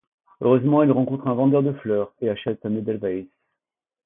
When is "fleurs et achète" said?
1.73-2.65